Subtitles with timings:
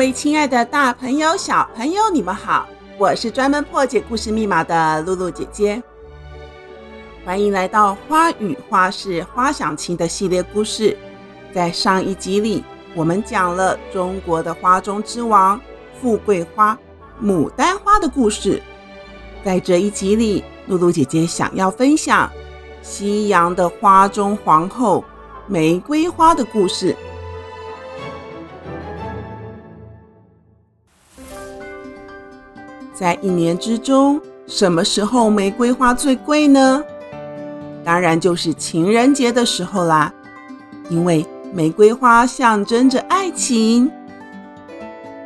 [0.00, 2.66] 各位亲爱的大朋友、小朋友，你们好！
[2.96, 5.82] 我是专门破解故事密码的露露姐姐，
[7.22, 10.96] 欢迎来到《花语花事花想情》的系列故事。
[11.52, 12.64] 在上一集里，
[12.94, 15.60] 我们讲了中国的花中之王——
[16.00, 16.78] 富贵花
[17.22, 18.62] 牡丹花的故事。
[19.44, 22.30] 在这一集里，露露姐姐想要分享
[22.80, 25.04] 西洋的花中皇后
[25.46, 26.96] 玫瑰花的故事。
[33.00, 36.84] 在一年之中，什么时候玫瑰花最贵呢？
[37.82, 40.12] 当然就是情人节的时候啦，
[40.90, 43.90] 因为玫瑰花象征着爱情。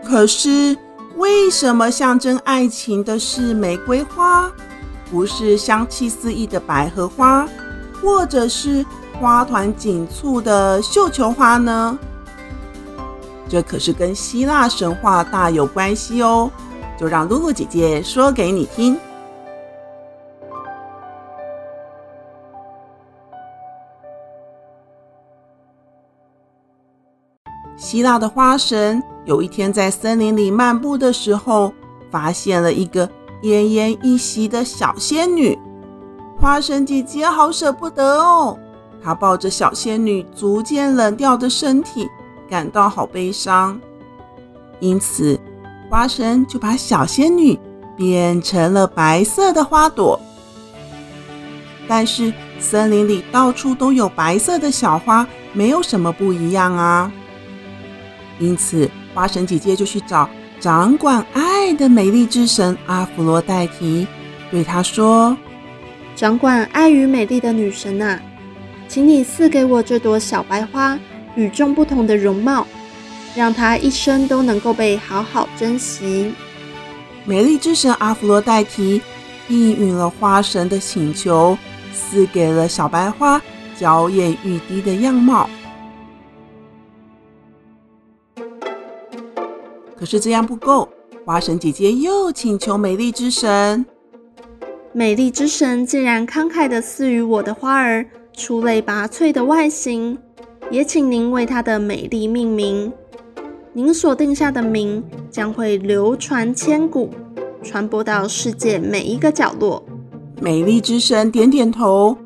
[0.04, 0.76] 可是，
[1.16, 4.48] 为什么象征爱情的是玫瑰花，
[5.10, 7.44] 不是香气四溢的百合花，
[8.00, 8.86] 或者是
[9.20, 11.98] 花团锦簇的绣球花呢？
[13.48, 16.48] 这可是跟希腊神话大有关系哦。
[16.96, 18.98] 就让露露姐姐说给你听。
[27.76, 31.72] 希腊的花神有一天在森林里漫步的时候，
[32.10, 33.06] 发现了一个
[33.42, 35.58] 奄奄一息的小仙女。
[36.38, 38.58] 花神姐姐好舍不得哦，
[39.02, 42.08] 她抱着小仙女逐渐冷掉的身体，
[42.48, 43.78] 感到好悲伤。
[44.80, 45.38] 因此，
[45.94, 47.56] 花神就把小仙女
[47.96, 50.20] 变成了白色的花朵，
[51.86, 57.12] 但是森林里到处都有白色的小花，没有什么不一样啊。
[58.40, 60.28] 因此，花神姐姐就去找
[60.58, 64.04] 掌管爱的美丽之神阿芙罗黛蒂，
[64.50, 65.36] 对她说
[66.16, 68.20] ：“掌管爱与美丽的女神啊，
[68.88, 70.98] 请你赐给我这朵小白花
[71.36, 72.66] 与众不同的容貌。”
[73.34, 76.32] 让他一生都能够被好好珍惜。
[77.24, 79.00] 美丽之神阿芙罗黛蒂
[79.48, 81.56] 应允了花神的请求，
[81.92, 83.40] 赐给了小白花
[83.76, 85.48] 娇艳欲滴的样貌。
[89.96, 90.88] 可是这样不够，
[91.24, 93.86] 花神姐姐又请求美丽之神：
[94.92, 98.04] 美丽之神竟然慷慨地赐予我的花儿
[98.36, 100.18] 出类拔萃的外形，
[100.70, 102.92] 也请您为它的美丽命名。
[103.76, 107.10] 您所定下的名将会流传千古，
[107.60, 109.84] 传播到世界每一个角落。
[110.40, 112.16] 美丽之神点点头，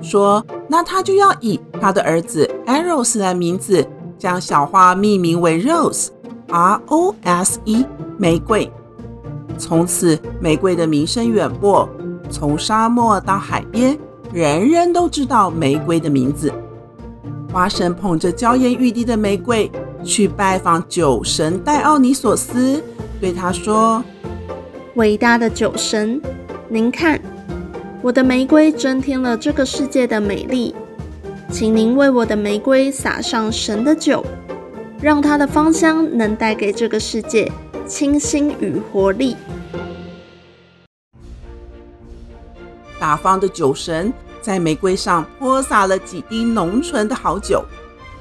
[0.00, 3.84] 说：“那他就要以他的儿子 Eros 的名字，
[4.16, 6.14] 将小花命名为 Rose，R-O-S-E，
[8.16, 8.70] 玫瑰。
[9.58, 11.88] 从此，玫瑰的名声远播，
[12.30, 13.98] 从沙漠到海边，
[14.32, 16.52] 人人都知道玫瑰的名字。”
[17.52, 19.68] 花神捧着娇艳欲滴的玫瑰。
[20.06, 22.80] 去拜访酒神戴奥尼索斯，
[23.20, 24.02] 对他说
[24.94, 26.22] ：“伟大的酒神，
[26.68, 27.20] 您看，
[28.00, 30.72] 我的玫瑰增添了这个世界的美丽，
[31.50, 34.24] 请您为我的玫瑰撒上神的酒，
[35.02, 37.50] 让它的芳香能带给这个世界
[37.84, 39.36] 清新与活力。”
[42.98, 47.64] 大方的酒神在玫瑰上泼洒了几滴浓醇的好酒。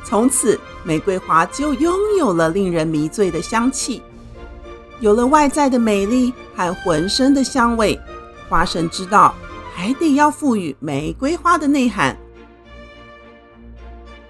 [0.05, 4.03] 从此，玫瑰花就拥有了令人迷醉的香气，
[4.99, 7.99] 有了外在的美丽和浑身的香味。
[8.47, 9.33] 花神知道，
[9.73, 12.15] 还得要赋予玫瑰花的内涵。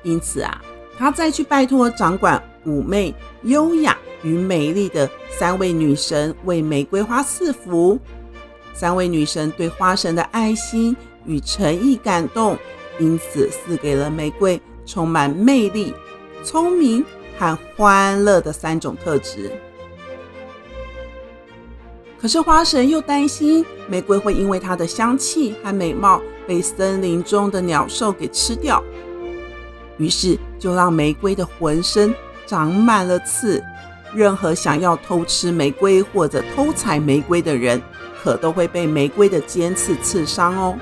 [0.02, 0.62] 因此啊，
[0.98, 3.14] 他再去拜托掌管妩媚、
[3.44, 8.00] 优雅与美丽的三位女神为玫瑰花赐福。
[8.74, 10.96] 三位女神对花神的爱心
[11.26, 12.58] 与诚意感动，
[12.98, 14.62] 因此赐给了玫瑰。
[14.86, 15.94] 充满魅力、
[16.44, 17.04] 聪明
[17.38, 19.52] 和欢乐的三种特质。
[22.20, 28.84] 可是花神又担心玫瑰会因为它的香气和美貌被森林中的鸟兽给吃掉，
[29.98, 32.14] 于是就让玫瑰的浑身
[32.46, 33.64] 长满了刺。
[34.14, 37.82] 任何想要偷吃玫瑰或者偷采玫瑰的人，
[38.24, 40.78] 可都会被玫瑰的尖刺刺伤哦。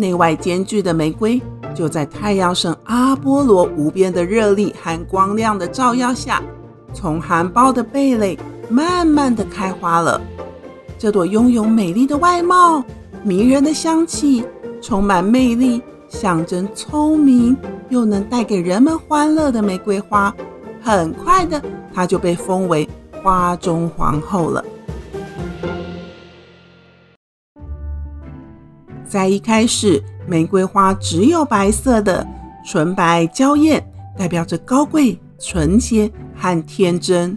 [0.00, 1.40] 内外兼具的玫瑰，
[1.74, 6.42] 就在太阳神阿波罗无边的热力和光亮的照耀下，
[6.94, 8.38] 从含苞的蓓蕾
[8.70, 10.20] 慢慢的开花了。
[10.98, 12.82] 这朵拥有美丽的外貌、
[13.22, 14.44] 迷人的香气、
[14.80, 17.56] 充满魅力、象征聪明
[17.90, 20.34] 又能带给人们欢乐的玫瑰花，
[20.82, 21.62] 很快的，
[21.92, 22.88] 它就被封为
[23.22, 24.64] 花中皇后了。
[29.10, 32.24] 在一开始，玫瑰花只有白色的，
[32.64, 33.84] 纯白娇艳，
[34.16, 37.36] 代表着高贵、纯洁和天真。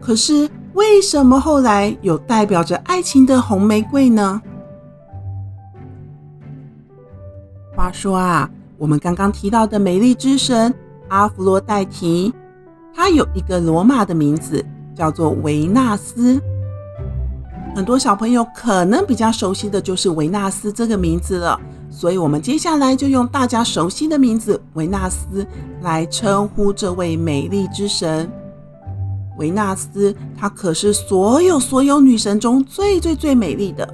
[0.00, 4.40] 可是，为什么后来有代表着爱情的红玫瑰呢？
[7.76, 10.74] 话说啊，我们刚刚提到的美丽之神
[11.08, 12.32] 阿弗洛戴提，
[12.94, 16.40] 她有一个罗马的名字，叫做维纳斯。
[17.74, 21.58] 很多小朋友可能比较熟悉的就是维纳斯这个名字了，
[21.90, 25.46] 所以我们接下来就用大家熟悉的名字维纳斯
[25.82, 28.30] 来称呼这位美丽之神。
[29.38, 33.88] 维纳斯，她可是所有所有女神中最最最美丽的，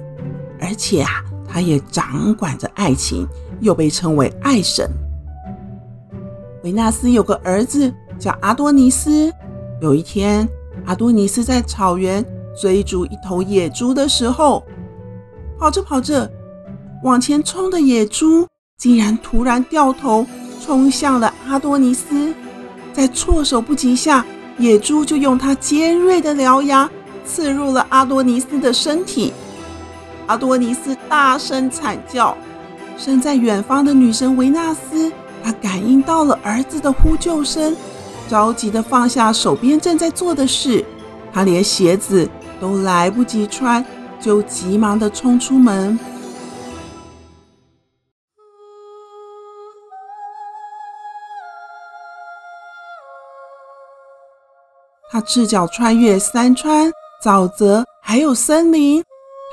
[0.59, 3.25] 而且啊，她也掌管着爱情，
[3.61, 4.89] 又被称为爱神。
[6.63, 9.31] 维纳斯有个儿子叫阿多尼斯。
[9.79, 10.49] 有一天，
[10.85, 12.25] 阿多尼斯在草原
[12.59, 14.63] 追逐一头野猪的时候，
[15.59, 16.29] 跑着跑着，
[17.03, 18.47] 往前冲的野猪
[18.79, 20.25] 竟然突然掉头
[20.65, 22.33] 冲向了阿多尼斯，
[22.91, 24.25] 在措手不及下。
[24.59, 26.89] 野猪就用它尖锐的獠牙
[27.23, 29.31] 刺入了阿多尼斯的身体，
[30.25, 32.35] 阿多尼斯大声惨叫。
[32.97, 35.11] 身在远方的女神维纳斯，
[35.43, 37.75] 她感应到了儿子的呼救声，
[38.27, 40.83] 着急地放下手边正在做的事，
[41.31, 42.27] 她连鞋子
[42.59, 43.85] 都来不及穿，
[44.19, 45.97] 就急忙的冲出门。
[55.09, 56.91] 他赤脚穿越山川、
[57.23, 59.03] 沼泽，还有森林。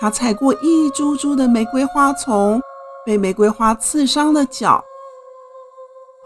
[0.00, 2.60] 他踩过一株株的玫瑰花丛，
[3.06, 4.84] 被玫瑰花刺伤了脚。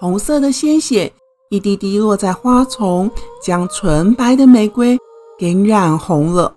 [0.00, 1.12] 红色的鲜血
[1.50, 3.10] 一滴滴落在花丛，
[3.42, 4.98] 将纯白的玫瑰
[5.38, 6.54] 给染红了。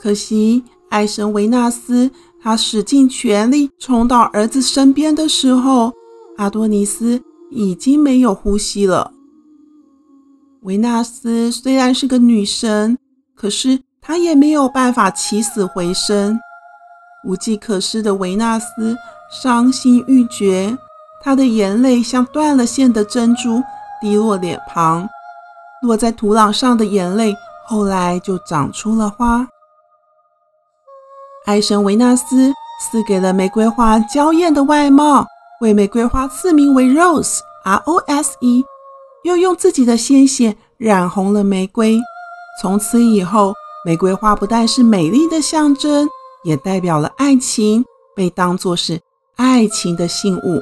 [0.00, 2.10] 可惜，爱神维纳斯，
[2.40, 5.92] 他使尽全力冲到儿子身边的时候，
[6.36, 9.12] 阿多尼斯已经没有呼吸了。
[10.62, 12.96] 维纳斯虽然是个女神，
[13.34, 16.38] 可是她也没有办法起死回生。
[17.24, 18.96] 无计可施的维纳斯
[19.42, 20.78] 伤心欲绝，
[21.22, 23.60] 她的眼泪像断了线的珍珠
[24.00, 25.08] 滴落脸庞，
[25.82, 27.34] 落在土壤上的眼泪
[27.66, 29.48] 后来就长出了花。
[31.48, 35.26] 爱神维纳斯赐给了玫瑰花娇艳的外貌，
[35.62, 38.64] 为玫瑰花赐名为 Rose，R-O-S-E。
[39.24, 41.98] 又用自己的鲜血染红了玫瑰。
[42.60, 43.54] 从此以后，
[43.86, 46.06] 玫瑰花不但是美丽的象征，
[46.44, 47.82] 也代表了爱情，
[48.14, 49.00] 被当作是
[49.36, 50.60] 爱情的信物。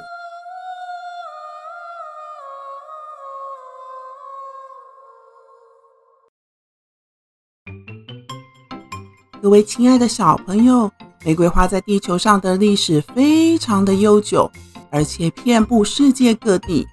[9.46, 10.90] 各位亲爱的小朋友，
[11.24, 14.50] 玫瑰花在地球上的历史非常的悠久，
[14.90, 16.84] 而且遍布世界各地。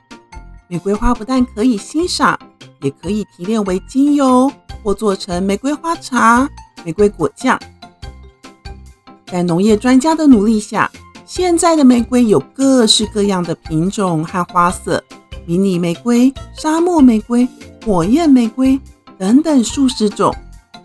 [0.68, 2.39] 玫瑰花不但可以欣赏，
[2.84, 4.51] 也可以提炼为精油，
[4.84, 6.48] 或做成玫瑰花茶、
[6.86, 7.60] 玫瑰果酱。
[9.25, 10.92] 在农业专家的努力下，
[11.25, 15.04] 现在的玫瑰有各式各样的品种和花色，
[15.48, 17.48] 迷你玫瑰、沙漠玫瑰、
[17.84, 18.80] 火焰玫瑰
[19.18, 20.32] 等等数十种。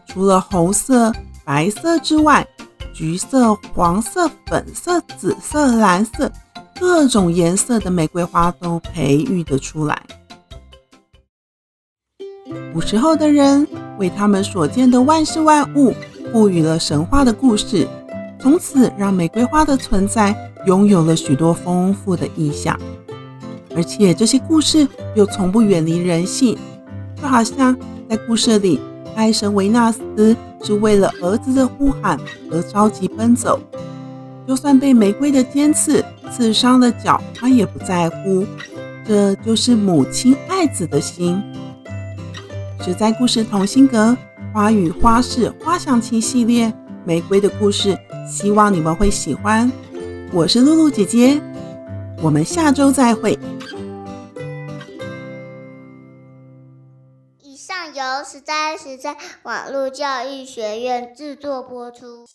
[0.06, 1.12] 除了红色、
[1.48, 2.46] 白色之外，
[2.92, 6.30] 橘色、黄色、粉色、紫色、蓝色。
[6.78, 10.00] 各种颜色的玫瑰花都培育得出来。
[12.74, 13.66] 古时候的人
[13.98, 15.94] 为他们所见的万事万物
[16.30, 17.88] 赋予了神话的故事，
[18.38, 20.36] 从此让玫瑰花的存在
[20.66, 22.78] 拥有了许多丰富的意象。
[23.74, 24.86] 而且这些故事
[25.16, 26.58] 又从不远离人性，
[27.16, 27.74] 就好像
[28.06, 28.78] 在故事里，
[29.18, 32.16] 爱神维纳斯是为了儿子的呼喊
[32.52, 33.60] 而着急奔走。
[34.46, 38.46] 就算被玫瑰的尖刺刺伤了脚，她也不在乎。
[39.04, 41.42] 这就是母亲爱子的心。
[42.80, 44.16] 实在故事同心阁
[44.54, 46.72] 花语花事花想情系列
[47.04, 49.68] 玫瑰的故事，希望你们会喜欢。
[50.32, 51.42] 我是露露姐姐，
[52.22, 53.36] 我们下周再会。
[58.30, 62.26] 十三十三网络教育学院制作播出。